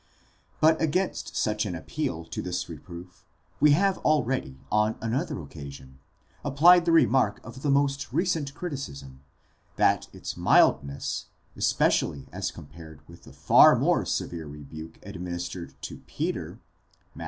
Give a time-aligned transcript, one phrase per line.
[0.59, 3.23] But against such an appeal to this reproof
[3.59, 5.99] we have already, on another occasion,
[6.43, 9.21] applied the remark of the most recent criticism,
[9.75, 16.57] that its mildness, especially as compared with the far more severe rebuke administered to Peter,
[17.13, 17.19] Matt.